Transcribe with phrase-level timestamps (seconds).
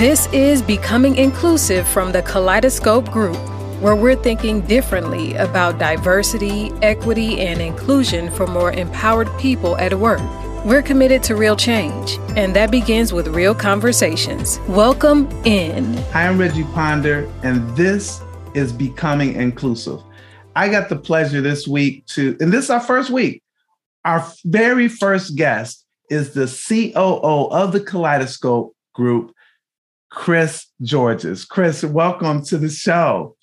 [0.00, 3.36] This is Becoming Inclusive from the Kaleidoscope Group,
[3.82, 10.22] where we're thinking differently about diversity, equity, and inclusion for more empowered people at work.
[10.64, 14.58] We're committed to real change, and that begins with real conversations.
[14.68, 15.98] Welcome in.
[16.14, 18.22] Hi, I'm Reggie Ponder, and this
[18.54, 20.00] is Becoming Inclusive.
[20.56, 23.42] I got the pleasure this week to, and this is our first week.
[24.06, 29.34] Our very first guest is the COO of the Kaleidoscope Group,
[30.10, 31.48] Chris Georgas.
[31.48, 33.36] Chris, welcome to the show.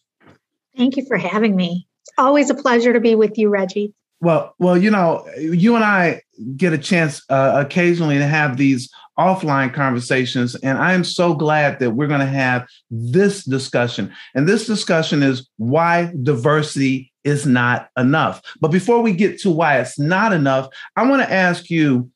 [0.76, 1.88] Thank you for having me.
[2.04, 3.94] It's always a pleasure to be with you, Reggie.
[4.20, 6.22] Well, well, you know, you and I
[6.56, 11.80] get a chance uh, occasionally to have these offline conversations, and I am so glad
[11.80, 14.14] that we're going to have this discussion.
[14.36, 18.42] And this discussion is why diversity is not enough.
[18.60, 22.12] But before we get to why it's not enough, I want to ask you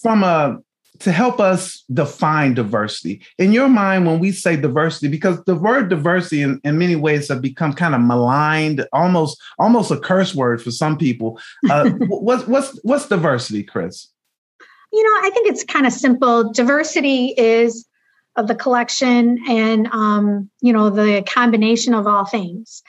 [0.00, 0.58] from a
[1.02, 3.22] to help us define diversity.
[3.38, 7.28] In your mind, when we say diversity, because the word diversity in, in many ways
[7.28, 11.40] have become kind of maligned, almost almost a curse word for some people.
[11.68, 14.08] Uh, what's what's what's diversity, Chris?
[14.92, 16.52] You know, I think it's kind of simple.
[16.52, 17.86] Diversity is
[18.36, 22.82] of the collection and um, you know the combination of all things.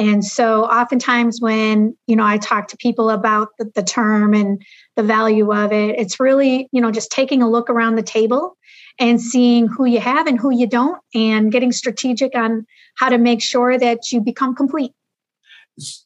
[0.00, 4.62] And so oftentimes when, you know, I talk to people about the, the, term and
[4.96, 8.56] the value of it, it's really, you know, just taking a look around the table
[8.98, 13.18] and seeing who you have and who you don't and getting strategic on how to
[13.18, 14.92] make sure that you become complete.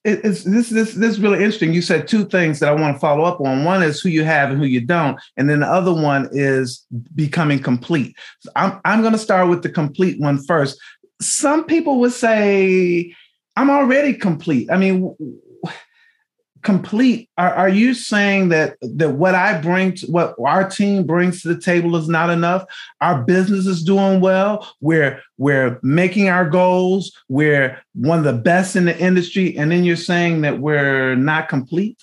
[0.04, 1.72] It's, this this this is really interesting.
[1.72, 3.64] You said two things that I want to follow up on.
[3.64, 6.84] One is who you have and who you don't, and then the other one is
[7.14, 8.14] becoming complete.
[8.54, 10.78] I'm I'm going to start with the complete one first.
[11.20, 13.14] Some people would say
[13.56, 14.70] I'm already complete.
[14.70, 15.14] I mean,
[16.62, 17.28] complete.
[17.38, 21.48] Are, are you saying that that what I bring, to, what our team brings to
[21.48, 22.64] the table is not enough?
[23.00, 24.68] Our business is doing well.
[24.80, 27.12] We're we're making our goals.
[27.28, 31.48] We're one of the best in the industry, and then you're saying that we're not
[31.48, 32.02] complete.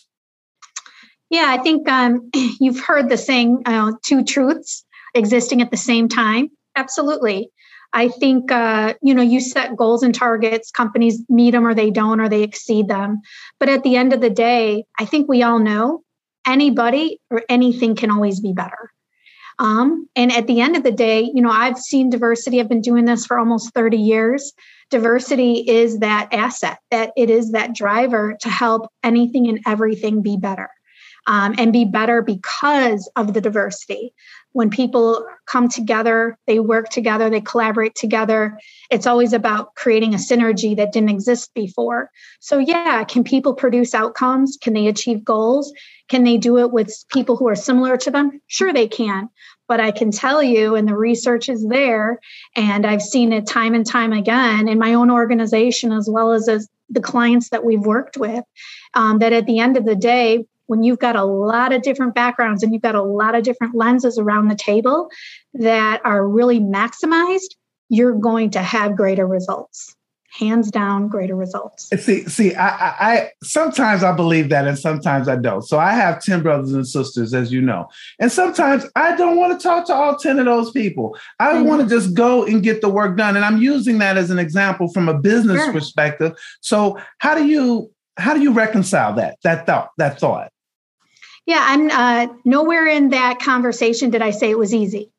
[1.29, 2.29] Yeah, I think um,
[2.59, 4.85] you've heard the saying, uh, two truths
[5.15, 6.49] existing at the same time.
[6.75, 7.49] Absolutely.
[7.93, 10.71] I think uh, you know you set goals and targets.
[10.71, 13.21] Companies meet them or they don't or they exceed them.
[13.59, 16.03] But at the end of the day, I think we all know
[16.45, 18.91] anybody or anything can always be better.
[19.59, 22.59] Um, and at the end of the day, you know, I've seen diversity.
[22.59, 24.53] I've been doing this for almost 30 years.
[24.89, 30.35] Diversity is that asset, that it is that driver to help anything and everything be
[30.35, 30.69] better.
[31.27, 34.11] Um, and be better because of the diversity
[34.53, 38.59] when people come together, they work together, they collaborate together.
[38.89, 42.09] It's always about creating a synergy that didn't exist before.
[42.39, 44.57] So, yeah, can people produce outcomes?
[44.61, 45.73] Can they achieve goals?
[46.09, 48.41] Can they do it with people who are similar to them?
[48.47, 49.29] Sure, they can.
[49.67, 52.19] But I can tell you, and the research is there,
[52.55, 56.49] and I've seen it time and time again in my own organization as well as,
[56.49, 58.43] as the clients that we've worked with,
[58.95, 62.15] um, that at the end of the day, when you've got a lot of different
[62.15, 65.09] backgrounds and you've got a lot of different lenses around the table
[65.53, 67.55] that are really maximized,
[67.89, 69.97] you're going to have greater results.
[70.39, 71.89] Hands down, greater results.
[71.99, 75.61] See, see, I, I, I sometimes I believe that, and sometimes I don't.
[75.61, 79.59] So I have ten brothers and sisters, as you know, and sometimes I don't want
[79.59, 81.17] to talk to all ten of those people.
[81.41, 81.65] I mm-hmm.
[81.65, 84.39] want to just go and get the work done, and I'm using that as an
[84.39, 85.73] example from a business sure.
[85.73, 86.31] perspective.
[86.61, 90.50] So how do you how do you reconcile that that thought that thought?
[91.45, 95.11] Yeah, I'm uh, nowhere in that conversation did I say it was easy.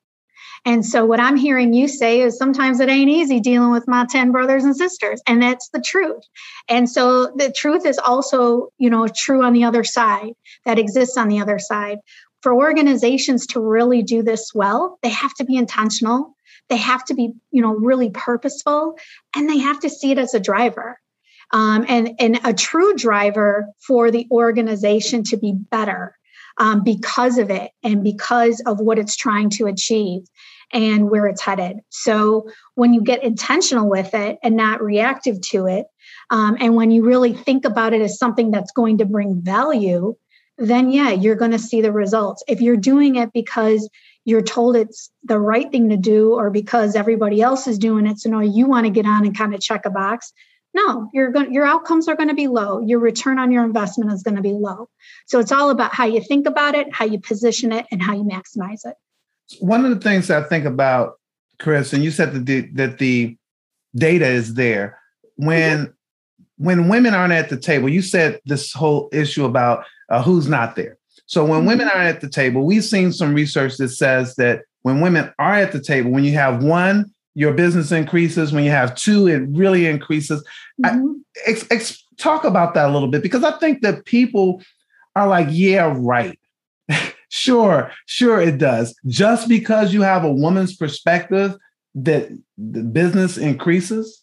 [0.65, 4.06] And so what I'm hearing you say is sometimes it ain't easy dealing with my
[4.09, 5.21] 10 brothers and sisters.
[5.27, 6.22] And that's the truth.
[6.69, 10.34] And so the truth is also, you know, true on the other side
[10.65, 11.99] that exists on the other side.
[12.43, 16.37] For organizations to really do this well, they have to be intentional.
[16.69, 18.97] They have to be, you know, really purposeful
[19.34, 20.99] and they have to see it as a driver
[21.52, 26.16] um, and, and a true driver for the organization to be better
[26.58, 30.22] um, because of it and because of what it's trying to achieve
[30.72, 31.78] and where it's headed.
[31.90, 35.87] So when you get intentional with it and not reactive to it,
[36.31, 40.16] um, and when you really think about it as something that's going to bring value,
[40.58, 42.43] then yeah, you're going to see the results.
[42.48, 43.88] If you're doing it because
[44.25, 48.20] you're told it's the right thing to do or because everybody else is doing it,
[48.20, 50.32] so no, you want to get on and kind of check a box,
[50.74, 52.80] no, your your outcomes are going to be low.
[52.80, 54.88] Your return on your investment is going to be low.
[55.26, 58.14] So it's all about how you think about it, how you position it, and how
[58.14, 58.94] you maximize it.
[59.60, 61.14] One of the things I think about,
[61.58, 63.36] Chris, and you said that the, that the
[63.94, 64.98] data is there
[65.36, 66.64] when mm-hmm.
[66.64, 67.88] when women aren't at the table.
[67.88, 70.98] You said this whole issue about uh, who's not there.
[71.26, 71.69] So when mm-hmm.
[71.69, 75.54] women aren't at the table, we've seen some research that says that when women are
[75.54, 78.52] at the table, when you have one, your business increases.
[78.52, 80.44] When you have two, it really increases.
[80.82, 81.06] Mm-hmm.
[81.06, 84.62] I, ex, ex, talk about that a little bit because I think that people
[85.17, 86.38] are like, yeah, right.
[87.31, 88.94] sure, sure, it does.
[89.06, 91.56] Just because you have a woman's perspective,
[91.94, 94.23] that the business increases.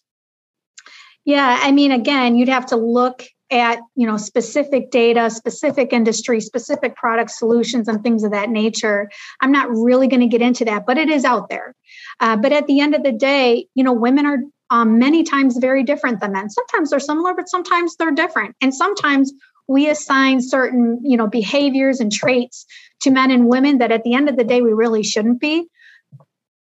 [1.24, 6.40] Yeah, I mean, again, you'd have to look at you know specific data specific industry
[6.40, 9.10] specific product solutions and things of that nature
[9.40, 11.74] i'm not really going to get into that but it is out there.
[12.20, 14.38] Uh, but at the end of the day you know women are
[14.70, 16.48] um, many times very different than men.
[16.48, 18.54] Sometimes they're similar but sometimes they're different.
[18.60, 19.32] And sometimes
[19.66, 22.66] we assign certain you know behaviors and traits
[23.00, 25.68] to men and women that at the end of the day we really shouldn't be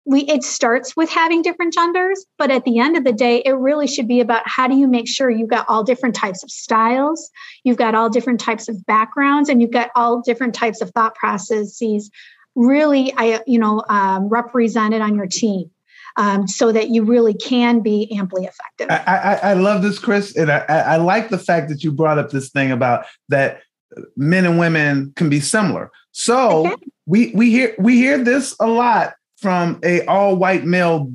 [0.06, 3.52] we it starts with having different genders but at the end of the day it
[3.52, 6.50] really should be about how do you make sure you've got all different types of
[6.50, 7.30] styles
[7.64, 11.16] you've got all different types of backgrounds and you've got all different types of thought
[11.16, 12.10] processes
[12.56, 15.70] really i you know um, represented on your team
[16.18, 20.36] um, so that you really can be amply effective i, I, I love this chris
[20.36, 23.62] and I, I like the fact that you brought up this thing about that
[24.16, 26.76] men and women can be similar so okay.
[27.06, 31.14] we we hear we hear this a lot from a all white male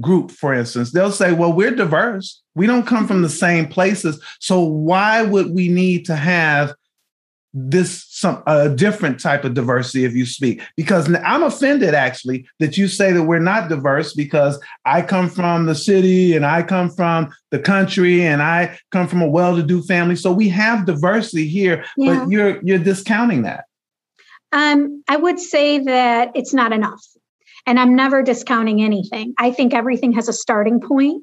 [0.00, 2.40] group for instance they'll say well we're diverse.
[2.54, 4.22] We don't come from the same places.
[4.38, 6.74] So why would we need to have
[7.52, 10.62] this some a different type of diversity if you speak?
[10.76, 15.66] Because i'm offended actually that you say that we're not diverse because i come from
[15.66, 20.14] the city and i come from the country and i come from a well-to-do family.
[20.14, 22.20] So we have diversity here yeah.
[22.20, 23.64] but you're you're discounting that.
[24.52, 27.02] Um, i would say that it's not enough
[27.66, 29.34] and I'm never discounting anything.
[29.38, 31.22] I think everything has a starting point.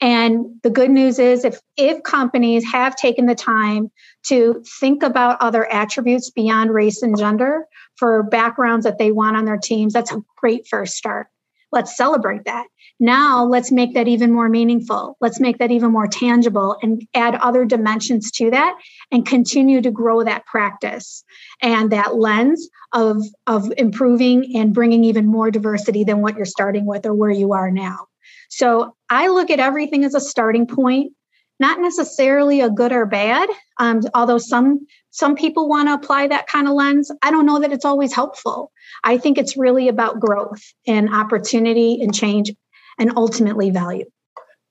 [0.00, 3.90] And the good news is if if companies have taken the time
[4.26, 9.44] to think about other attributes beyond race and gender for backgrounds that they want on
[9.44, 11.28] their teams, that's a great first start.
[11.72, 12.66] Let's celebrate that.
[13.00, 15.16] Now let's make that even more meaningful.
[15.20, 18.78] Let's make that even more tangible and add other dimensions to that
[19.10, 21.24] and continue to grow that practice
[21.60, 26.86] and that lens of, of improving and bringing even more diversity than what you're starting
[26.86, 28.06] with or where you are now.
[28.50, 31.14] So I look at everything as a starting point,
[31.62, 33.48] not necessarily a good or bad.
[33.78, 37.60] Um, although some some people want to apply that kind of lens, I don't know
[37.60, 38.72] that it's always helpful.
[39.04, 42.52] I think it's really about growth and opportunity and change
[42.98, 44.06] and ultimately value.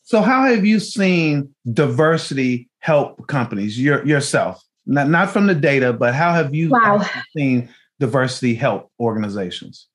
[0.04, 4.62] So, how have you seen diversity help companies your, yourself?
[4.86, 7.06] Not, not from the data, but how have you wow.
[7.38, 9.88] seen diversity help organizations?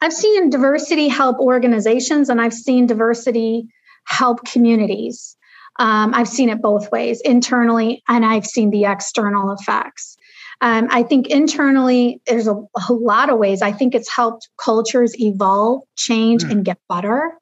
[0.00, 3.68] I've seen diversity help organizations and I've seen diversity
[4.06, 5.36] help communities.
[5.78, 10.16] Um, I've seen it both ways, internally, and I've seen the external effects.
[10.62, 13.62] Um, I think internally, there's a, a, lot of ways.
[13.62, 16.50] I think it's helped cultures evolve, change, mm.
[16.50, 17.32] and get better.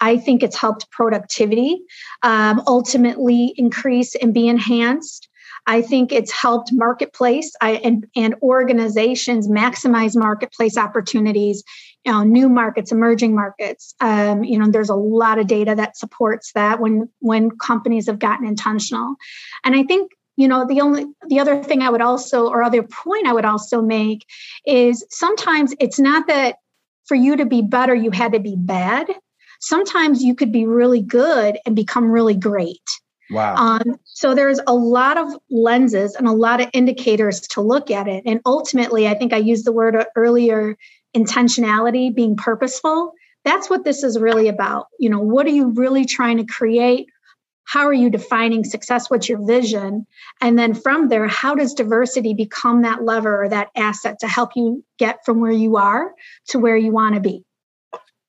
[0.00, 1.80] I think it's helped productivity
[2.22, 5.28] um, ultimately increase and be enhanced.
[5.66, 11.62] I think it's helped marketplace I, and, and organizations maximize marketplace opportunities,
[12.04, 13.94] you know, new markets, emerging markets.
[14.00, 18.18] Um, you know, there's a lot of data that supports that when when companies have
[18.18, 19.14] gotten intentional.
[19.64, 22.82] And I think you know the only the other thing i would also or other
[22.82, 24.26] point i would also make
[24.66, 26.56] is sometimes it's not that
[27.06, 29.06] for you to be better you had to be bad
[29.60, 32.82] sometimes you could be really good and become really great
[33.30, 37.90] wow um, so there's a lot of lenses and a lot of indicators to look
[37.90, 40.76] at it and ultimately i think i used the word earlier
[41.16, 44.86] intentionality being purposeful that's what this is really about.
[44.98, 47.06] You know what are you really trying to create?
[47.64, 49.08] How are you defining success?
[49.08, 50.06] What's your vision?
[50.40, 54.50] And then from there how does diversity become that lever or that asset to help
[54.56, 56.12] you get from where you are
[56.48, 57.44] to where you want to be?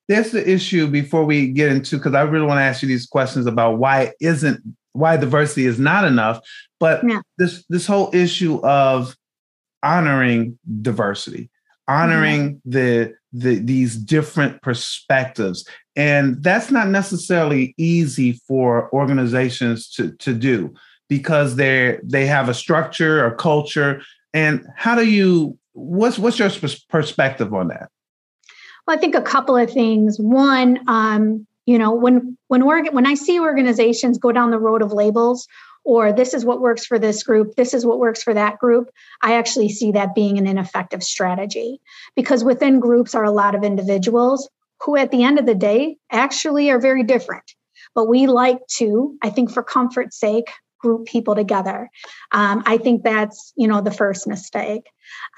[0.07, 3.07] That's the issue before we get into because i really want to ask you these
[3.07, 4.61] questions about why isn't
[4.93, 6.39] why diversity is not enough
[6.79, 7.21] but yeah.
[7.39, 9.15] this this whole issue of
[9.81, 11.49] honoring diversity
[11.87, 12.69] honoring mm-hmm.
[12.69, 15.67] the the these different perspectives.
[15.95, 20.73] And that's not necessarily easy for organizations to to do
[21.09, 24.01] because they they have a structure or culture.
[24.33, 26.49] And how do you what's what's your
[26.89, 27.89] perspective on that?
[28.87, 30.17] Well i think a couple of things.
[30.19, 34.81] One um, you know when when org- when i see organizations go down the road
[34.81, 35.47] of labels
[35.85, 38.89] or this is what works for this group, this is what works for that group,
[39.21, 41.79] I actually see that being an ineffective strategy
[42.15, 44.49] because within groups are a lot of individuals
[44.81, 47.43] who, at the end of the day, actually are very different.
[47.93, 50.49] But we like to, I think, for comfort's sake,
[50.85, 51.89] group people together.
[52.31, 54.83] Um, I think that's you know the first mistake.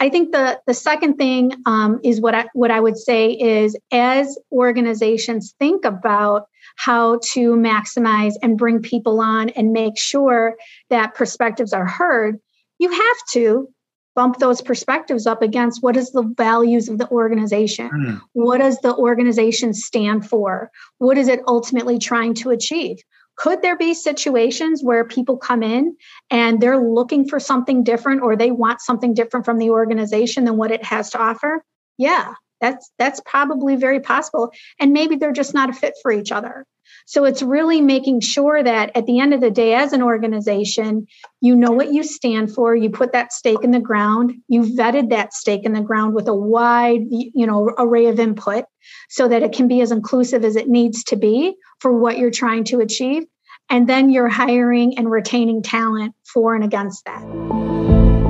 [0.01, 3.77] I think the the second thing um, is what I what I would say is
[3.91, 10.57] as organizations think about how to maximize and bring people on and make sure
[10.89, 12.39] that perspectives are heard,
[12.77, 13.69] you have to
[14.15, 18.21] bump those perspectives up against what is the values of the organization mm.
[18.33, 22.97] what does the organization stand for what is it ultimately trying to achieve
[23.37, 25.95] could there be situations where people come in
[26.29, 30.57] and they're looking for something different or they want something different from the organization than
[30.57, 31.63] what it has to offer?
[31.97, 36.31] Yeah that's that's probably very possible and maybe they're just not a fit for each
[36.31, 36.65] other
[37.07, 41.07] so it's really making sure that at the end of the day, as an organization,
[41.39, 42.75] you know what you stand for.
[42.75, 44.33] You put that stake in the ground.
[44.49, 48.65] You vetted that stake in the ground with a wide, you know, array of input
[49.07, 52.29] so that it can be as inclusive as it needs to be for what you're
[52.29, 53.23] trying to achieve.
[53.69, 57.21] And then you're hiring and retaining talent for and against that.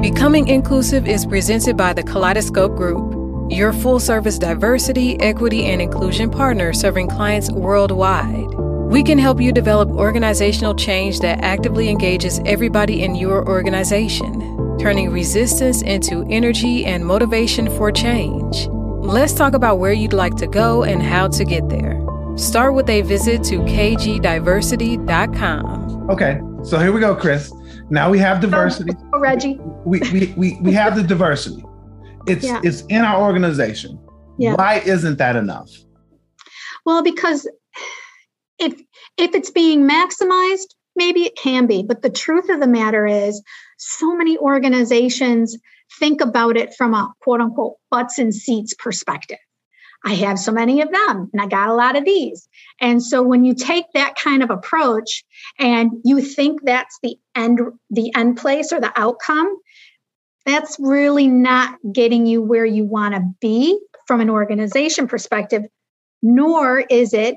[0.03, 3.16] Becoming Inclusive is presented by the Kaleidoscope Group
[3.49, 8.47] your full service diversity, equity, and inclusion partner serving clients worldwide.
[8.89, 15.11] We can help you develop organizational change that actively engages everybody in your organization, turning
[15.11, 18.67] resistance into energy and motivation for change.
[18.67, 21.99] Let's talk about where you'd like to go and how to get there.
[22.37, 26.09] Start with a visit to kgdiversity.com.
[26.09, 27.51] Okay, so here we go, Chris.
[27.89, 28.93] Now we have diversity.
[29.13, 29.59] Oh, Reggie.
[29.85, 31.63] We, we, we, we have the diversity.
[32.27, 32.61] It's yeah.
[32.63, 33.99] it's in our organization.
[34.37, 34.55] Yeah.
[34.55, 35.69] Why isn't that enough?
[36.85, 37.49] Well, because
[38.59, 38.73] if
[39.17, 43.41] if it's being maximized, maybe it can be, but the truth of the matter is
[43.77, 45.57] so many organizations
[45.99, 49.37] think about it from a quote unquote butts and seats perspective.
[50.05, 52.47] I have so many of them and I got a lot of these.
[52.79, 55.25] And so when you take that kind of approach
[55.59, 59.57] and you think that's the end the end place or the outcome,
[60.47, 63.77] that's really not getting you where you want to be
[64.07, 65.63] from an organization perspective,
[66.23, 67.35] nor is it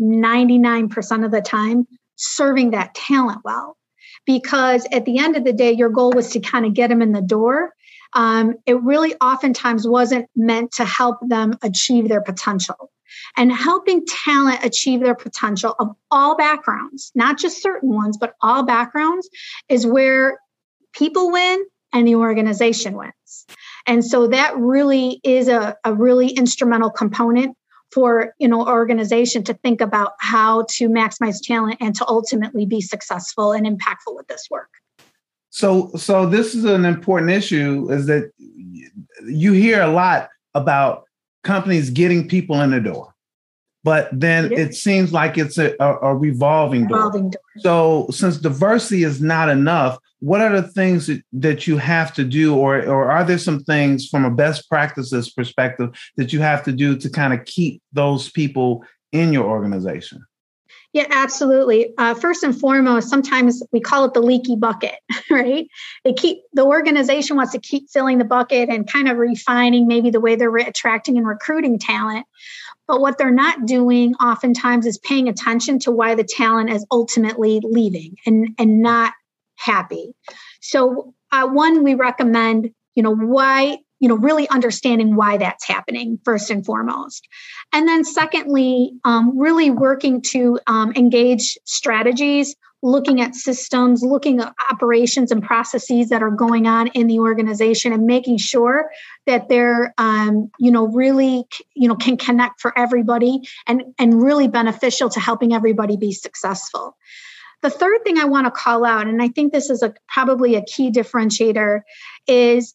[0.00, 3.76] 99% of the time serving that talent well.
[4.24, 7.02] Because at the end of the day, your goal was to kind of get them
[7.02, 7.72] in the door.
[8.14, 12.92] Um, it really oftentimes wasn't meant to help them achieve their potential.
[13.36, 18.62] And helping talent achieve their potential of all backgrounds, not just certain ones, but all
[18.62, 19.28] backgrounds,
[19.68, 20.38] is where
[20.94, 23.46] people win and the organization wins.
[23.86, 27.56] And so that really is a, a really instrumental component
[27.92, 32.80] for you know organization to think about how to maximize talent and to ultimately be
[32.80, 34.70] successful and impactful with this work
[35.50, 38.32] so so this is an important issue is that
[39.26, 41.04] you hear a lot about
[41.44, 43.12] companies getting people in the door
[43.84, 47.40] but then it, it seems like it's a, a, a revolving, revolving door.
[47.56, 47.62] door.
[47.62, 52.54] So since diversity is not enough, what are the things that, you have to do
[52.54, 56.72] or or are there some things from a best practices perspective that you have to
[56.72, 60.24] do to kind of keep those people in your organization?
[60.92, 61.92] Yeah absolutely.
[61.98, 64.94] Uh, first and foremost sometimes we call it the leaky bucket
[65.30, 65.66] right?
[66.04, 70.10] They keep the organization wants to keep filling the bucket and kind of refining maybe
[70.10, 72.26] the way they're re- attracting and recruiting talent.
[72.86, 77.60] But what they're not doing oftentimes is paying attention to why the talent is ultimately
[77.64, 79.14] leaving and and not
[79.62, 80.14] happy.
[80.60, 86.18] So, uh, one, we recommend, you know, why, you know, really understanding why that's happening
[86.24, 87.26] first and foremost.
[87.72, 94.52] And then, secondly, um, really working to um, engage strategies, looking at systems, looking at
[94.70, 98.90] operations and processes that are going on in the organization, and making sure
[99.26, 104.48] that they're, um, you know, really, you know, can connect for everybody and and really
[104.48, 106.96] beneficial to helping everybody be successful.
[107.62, 110.56] The third thing I want to call out, and I think this is a probably
[110.56, 111.82] a key differentiator,
[112.26, 112.74] is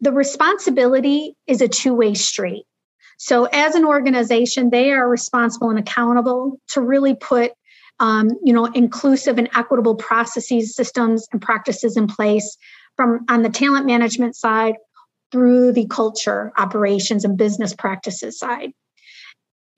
[0.00, 2.64] the responsibility is a two-way street.
[3.18, 7.52] So as an organization, they are responsible and accountable to really put
[8.00, 12.56] um, you know, inclusive and equitable processes, systems, and practices in place
[12.96, 14.74] from on the talent management side
[15.30, 18.72] through the culture, operations, and business practices side.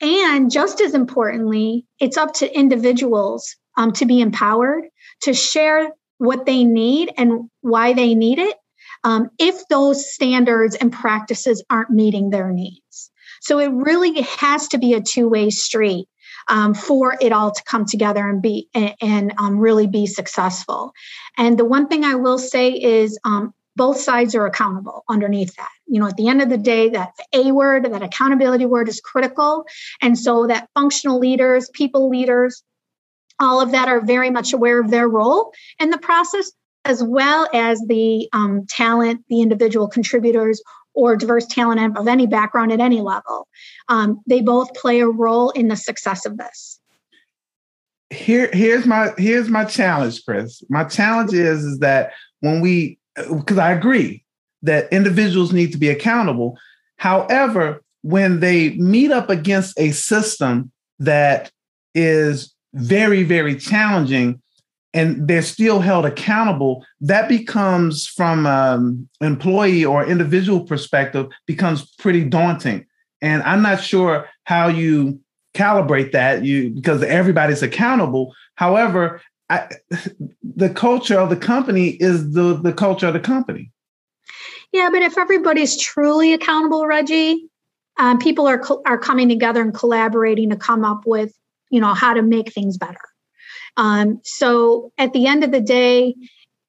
[0.00, 4.84] And just as importantly, it's up to individuals um, to be empowered,
[5.22, 8.56] to share what they need and why they need it,
[9.04, 13.10] um, if those standards and practices aren't meeting their needs.
[13.40, 16.08] So it really has to be a two way street.
[16.48, 20.92] Um, for it all to come together and be and, and um, really be successful.
[21.36, 25.68] And the one thing I will say is um, both sides are accountable underneath that.
[25.86, 29.00] You know, at the end of the day, that A word, that accountability word is
[29.00, 29.66] critical.
[30.00, 32.62] And so that functional leaders, people leaders,
[33.38, 36.52] all of that are very much aware of their role in the process,
[36.84, 40.62] as well as the um, talent, the individual contributors,
[40.94, 43.46] or diverse talent of any background at any level.
[43.88, 46.80] Um, they both play a role in the success of this.
[48.10, 50.62] Here, here's my here's my challenge, Chris.
[50.70, 54.24] My challenge is is that when we, because I agree
[54.62, 56.56] that individuals need to be accountable.
[56.98, 61.50] However, when they meet up against a system that
[61.94, 64.40] is very, very challenging
[64.94, 72.24] and they're still held accountable, that becomes from um, employee or individual perspective becomes pretty
[72.24, 72.86] daunting.
[73.20, 75.20] And I'm not sure how you
[75.54, 78.34] calibrate that you because everybody's accountable.
[78.54, 79.68] However, I,
[80.42, 83.70] the culture of the company is the, the culture of the company.
[84.72, 87.48] Yeah, but if everybody's truly accountable, Reggie,
[87.98, 91.34] um, people are are coming together and collaborating to come up with
[91.70, 93.00] you know how to make things better.
[93.76, 96.14] Um, so at the end of the day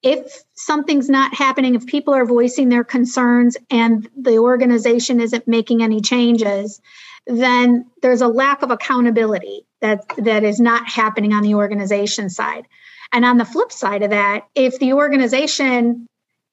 [0.00, 5.82] if something's not happening if people are voicing their concerns and the organization isn't making
[5.82, 6.80] any changes
[7.28, 12.66] then there's a lack of accountability that that is not happening on the organization side.
[13.12, 16.06] And on the flip side of that if the organization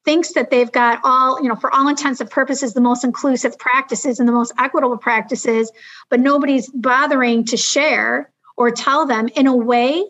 [0.04, 3.58] thinks that they've got all, you know, for all intents and purposes, the most inclusive
[3.58, 5.72] practices and the most equitable practices,
[6.10, 10.04] but nobody's bothering to share or tell them in a way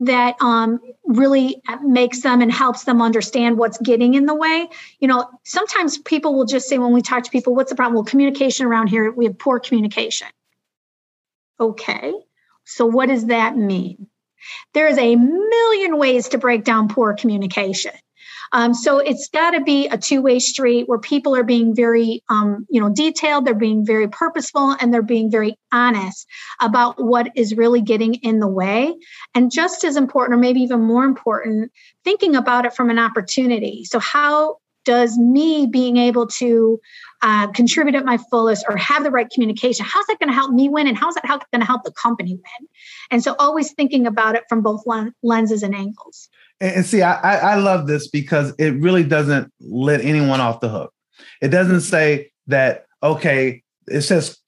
[0.00, 4.68] that um, really makes them and helps them understand what's getting in the way.
[4.98, 7.96] You know, sometimes people will just say when we talk to people, what's the problem?
[7.96, 10.28] Well, communication around here, we have poor communication.
[11.58, 12.14] Okay,
[12.64, 14.06] so what does that mean?
[14.72, 17.92] There's a million ways to break down poor communication.
[18.52, 22.66] Um, so it's got to be a two-way street where people are being very, um,
[22.68, 23.44] you know, detailed.
[23.44, 26.26] They're being very purposeful, and they're being very honest
[26.60, 28.94] about what is really getting in the way.
[29.34, 31.70] And just as important, or maybe even more important,
[32.04, 33.84] thinking about it from an opportunity.
[33.84, 36.80] So how does me being able to
[37.22, 40.52] uh, contribute at my fullest or have the right communication how's that going to help
[40.52, 42.68] me win and how's that going to help the company win
[43.10, 44.82] and so always thinking about it from both
[45.22, 50.40] lenses and angles and, see, I, I love this because it really doesn't let anyone
[50.40, 50.92] off the hook.
[51.40, 54.38] It doesn't say that, okay, it says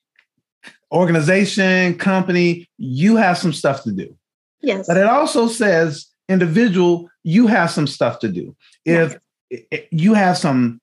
[0.93, 4.15] organization, company, you have some stuff to do.
[4.61, 4.87] Yes.
[4.87, 8.55] But it also says individual, you have some stuff to do.
[8.85, 9.17] If
[9.51, 9.83] yes.
[9.91, 10.81] you have some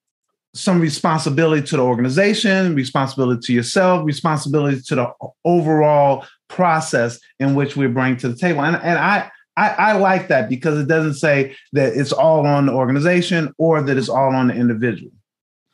[0.56, 5.14] some responsibility to the organization, responsibility to yourself, responsibility to the
[5.46, 8.62] overall process in which we bring to the table.
[8.62, 12.68] And, and I I, I like that because it doesn't say that it's all on
[12.68, 15.12] the organization or that it's all on the individual.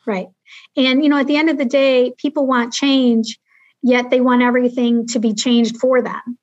[0.07, 0.27] Right.
[0.75, 3.39] And, you know, at the end of the day, people want change,
[3.81, 6.37] yet they want everything to be changed for them.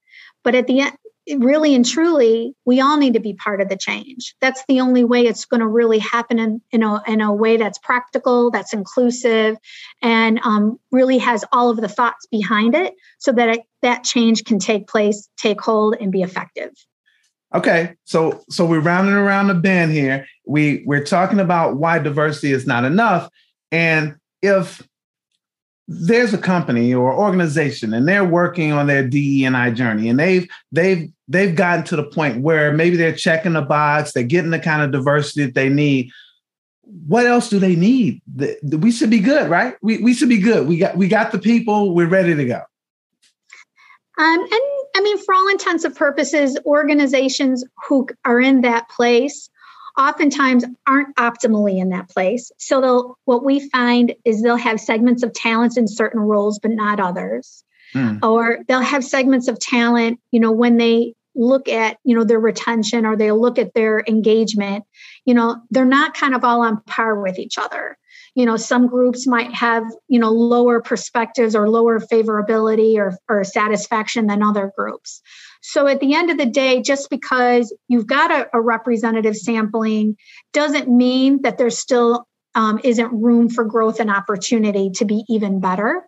[0.44, 0.96] But at the end,
[1.38, 4.34] really and truly, we all need to be part of the change.
[4.40, 7.56] That's the only way it's going to really happen in, in, a, in a way
[7.56, 9.56] that's practical, that's inclusive,
[10.00, 14.44] and um, really has all of the thoughts behind it so that it, that change
[14.44, 16.70] can take place, take hold, and be effective.
[17.54, 20.26] Okay, so so we're rounding around the bend here.
[20.46, 23.28] We we're talking about why diversity is not enough,
[23.70, 24.86] and if
[25.88, 30.18] there's a company or organization and they're working on their DE and I journey, and
[30.18, 34.50] they've they've they've gotten to the point where maybe they're checking the box, they're getting
[34.50, 36.10] the kind of diversity that they need.
[37.06, 38.22] What else do they need?
[38.62, 39.74] We should be good, right?
[39.82, 40.66] We we should be good.
[40.66, 41.94] We got we got the people.
[41.94, 42.62] We're ready to go.
[44.18, 49.48] Um, and I mean, for all intents and purposes, organizations who are in that place
[49.98, 52.50] oftentimes aren't optimally in that place.
[52.58, 56.70] So they'll what we find is they'll have segments of talents in certain roles, but
[56.70, 57.64] not others.
[57.92, 58.18] Hmm.
[58.22, 62.40] Or they'll have segments of talent, you know, when they look at, you know, their
[62.40, 64.84] retention or they look at their engagement,
[65.24, 67.98] you know, they're not kind of all on par with each other
[68.34, 73.44] you know some groups might have you know lower perspectives or lower favorability or, or
[73.44, 75.20] satisfaction than other groups.
[75.60, 80.16] So at the end of the day just because you've got a, a representative sampling
[80.52, 85.60] doesn't mean that there still um, isn't room for growth and opportunity to be even
[85.60, 86.02] better.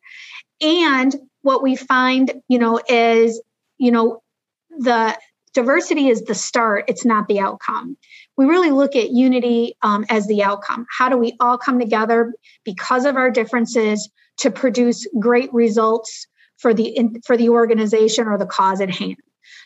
[0.61, 3.41] And what we find you know is
[3.79, 4.23] you know
[4.71, 5.17] the
[5.53, 7.97] diversity is the start it's not the outcome
[8.37, 10.87] we really look at unity um, as the outcome.
[10.91, 16.75] How do we all come together because of our differences to produce great results for
[16.75, 19.17] the for the organization or the cause at hand?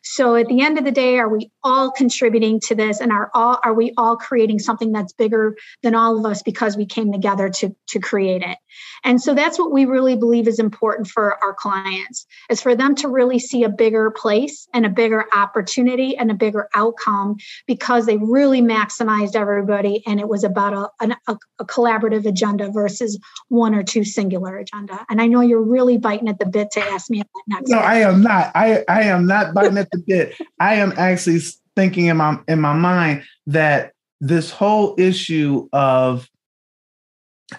[0.03, 3.31] So at the end of the day, are we all contributing to this and are
[3.35, 7.13] all are we all creating something that's bigger than all of us because we came
[7.13, 8.59] together to, to create it?
[9.05, 12.95] And so that's what we really believe is important for our clients is for them
[12.97, 17.37] to really see a bigger place and a bigger opportunity and a bigger outcome
[17.67, 23.19] because they really maximized everybody and it was about a, a, a collaborative agenda versus
[23.49, 25.05] one or two singular agenda.
[25.09, 27.71] And I know you're really biting at the bit to ask me that next.
[27.71, 28.51] No, I am not.
[28.55, 30.35] I, I am not biting at the bit.
[30.61, 31.41] I am actually
[31.77, 36.29] thinking in my in my mind that this whole issue of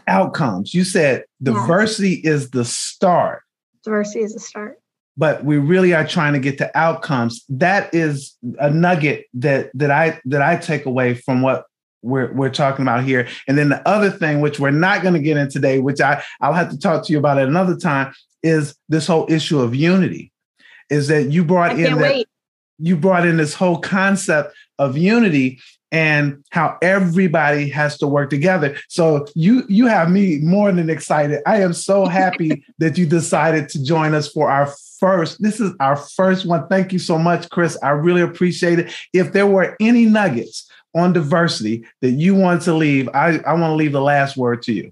[0.08, 0.74] outcomes.
[0.74, 2.32] You said diversity yeah.
[2.32, 3.44] is the start.
[3.84, 4.80] Diversity is the start.
[5.18, 7.44] But we really are trying to get to outcomes.
[7.50, 11.66] That is a nugget that that I that I take away from what
[12.02, 13.28] we're we're talking about here.
[13.48, 16.24] And then the other thing, which we're not going to get in today, which I
[16.40, 19.76] I'll have to talk to you about at another time, is this whole issue of
[19.76, 20.32] unity.
[20.90, 22.28] Is that you brought in that wait.
[22.78, 25.60] you brought in this whole concept of unity
[25.92, 28.78] and how everybody has to work together.
[28.90, 31.42] So you you have me more than excited.
[31.46, 35.42] I am so happy that you decided to join us for our first.
[35.42, 36.68] This is our first one.
[36.68, 37.78] Thank you so much, Chris.
[37.82, 38.94] I really appreciate it.
[39.14, 43.72] If there were any nuggets on diversity that you want to leave, I, I want
[43.72, 44.92] to leave the last word to you.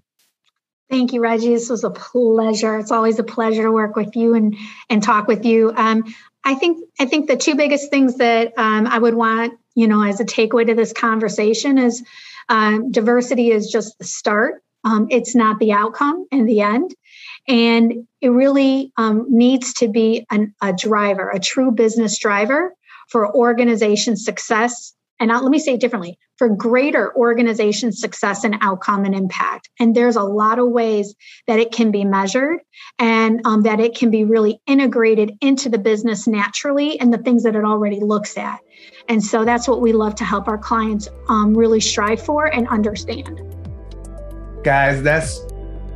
[0.89, 1.53] Thank you, Reggie.
[1.53, 2.77] This was a pleasure.
[2.77, 4.55] It's always a pleasure to work with you and
[4.89, 5.73] and talk with you.
[5.75, 6.03] Um,
[6.45, 10.01] I think I think the two biggest things that um, I would want you know,
[10.01, 12.03] as a takeaway to this conversation is
[12.49, 14.63] um, diversity is just the start.
[14.83, 16.95] Um, it's not the outcome in the end.
[17.47, 22.73] And it really um, needs to be an, a driver, a true business driver
[23.09, 24.95] for organization success.
[25.19, 29.69] And let me say it differently for greater organization success and outcome and impact.
[29.79, 31.15] And there's a lot of ways
[31.47, 32.59] that it can be measured
[32.99, 37.43] and um, that it can be really integrated into the business naturally and the things
[37.43, 38.59] that it already looks at.
[39.09, 42.67] And so that's what we love to help our clients um, really strive for and
[42.67, 43.41] understand.
[44.63, 45.39] Guys, that's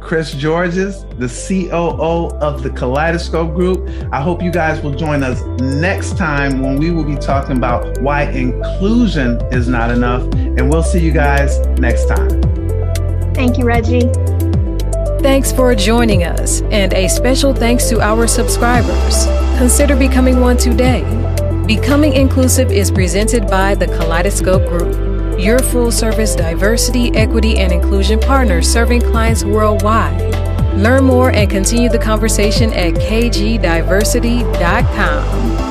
[0.02, 3.88] Chris Georgas, the COO of the Kaleidoscope Group.
[4.12, 8.02] I hope you guys will join us next time when we will be talking about
[8.02, 10.24] why inclusion is not enough.
[10.34, 12.42] And we'll see you guys next time.
[13.34, 14.12] Thank you, Reggie.
[15.22, 19.26] Thanks for joining us, and a special thanks to our subscribers.
[19.60, 21.04] Consider becoming one today.
[21.68, 28.20] Becoming Inclusive is presented by the Kaleidoscope Group, your full service diversity, equity, and inclusion
[28.20, 30.22] partner serving clients worldwide.
[30.76, 35.71] Learn more and continue the conversation at kgdiversity.com.